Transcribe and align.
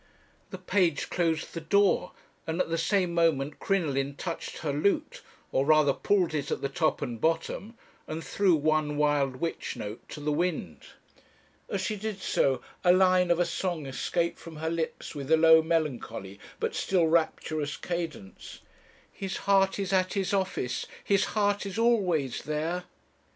The 0.49 0.57
page 0.57 1.11
closed 1.11 1.53
the 1.53 1.61
door, 1.61 2.13
and 2.47 2.59
at 2.59 2.69
the 2.71 2.77
same 2.79 3.13
moment 3.13 3.59
Crinoline 3.59 4.15
touched 4.15 4.57
her 4.65 4.73
lute, 4.73 5.21
or 5.51 5.63
rather 5.63 5.93
pulled 5.93 6.33
it 6.33 6.49
at 6.49 6.61
the 6.61 6.69
top 6.69 7.03
and 7.03 7.21
bottom, 7.21 7.77
and 8.07 8.23
threw 8.23 8.55
one 8.55 8.97
wild 8.97 9.35
witch 9.35 9.75
note 9.75 10.01
to 10.09 10.19
the 10.19 10.31
wind. 10.31 10.79
As 11.69 11.81
she 11.81 11.97
did 11.97 12.19
so, 12.19 12.63
a 12.83 12.91
line 12.91 13.29
of 13.29 13.39
a 13.39 13.45
song 13.45 13.85
escaped 13.85 14.39
from 14.39 14.55
her 14.55 14.71
lips 14.71 15.13
with 15.13 15.31
a 15.31 15.37
low, 15.37 15.61
melancholy, 15.61 16.39
but 16.59 16.73
still 16.73 17.05
rapturous 17.05 17.77
cadence 17.77 18.61
'His 19.13 19.37
heart 19.45 19.77
is 19.77 19.93
at 19.93 20.13
his 20.13 20.33
office, 20.33 20.87
his 21.03 21.25
heart 21.37 21.63
is 21.67 21.77
always 21.77 22.41
there.' 22.41 22.85